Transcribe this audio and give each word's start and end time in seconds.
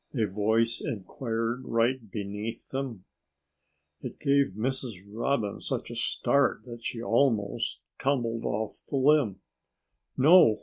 a 0.15 0.25
voice 0.25 0.81
inquired 0.83 1.61
right 1.63 2.09
beneath 2.09 2.69
them. 2.69 3.05
It 4.01 4.17
gave 4.17 4.53
Mrs. 4.59 4.93
Robin 5.13 5.61
such 5.61 5.91
a 5.91 5.95
start 5.95 6.63
that 6.65 6.83
she 6.83 7.03
almost 7.03 7.81
tumbled 7.99 8.43
off 8.43 8.81
the 8.89 8.97
limb. 8.97 9.41
"No! 10.17 10.57